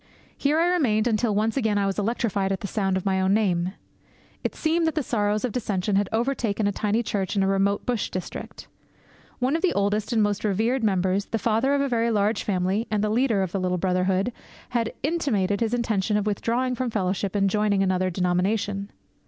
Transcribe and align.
Here 0.35 0.57
I 0.57 0.65
remained 0.65 1.05
until 1.05 1.35
once 1.35 1.55
again 1.55 1.77
I 1.77 1.85
was 1.85 1.99
electrified 1.99 2.51
at 2.51 2.61
the 2.61 2.67
sound 2.67 2.97
of 2.97 3.05
my 3.05 3.21
own 3.21 3.35
name. 3.35 3.73
It 4.43 4.55
seemed 4.55 4.87
that 4.87 4.95
the 4.95 5.03
sorrows 5.03 5.45
of 5.45 5.51
dissension 5.51 5.95
had 5.95 6.09
overtaken 6.11 6.65
a 6.65 6.71
tiny 6.71 7.03
church 7.03 7.35
in 7.35 7.43
a 7.43 7.47
remote 7.47 7.85
bush 7.85 8.09
district. 8.09 8.67
One 9.37 9.55
of 9.55 9.61
the 9.61 9.73
oldest 9.73 10.11
and 10.11 10.23
most 10.23 10.43
revered 10.43 10.83
members, 10.83 11.25
the 11.25 11.37
father 11.37 11.75
of 11.75 11.81
a 11.81 11.87
very 11.87 12.09
large 12.09 12.41
family 12.41 12.87
and 12.89 13.03
the 13.03 13.11
leader 13.11 13.43
of 13.43 13.51
the 13.51 13.59
little 13.59 13.77
brotherhood, 13.77 14.33
had 14.69 14.91
intimated 15.03 15.59
his 15.59 15.71
intention 15.75 16.17
of 16.17 16.25
withdrawing 16.25 16.73
from 16.73 16.89
fellowship 16.89 17.35
and 17.35 17.45
of 17.45 17.51
joining 17.51 17.83
another 17.83 18.09
denomination. 18.09 18.89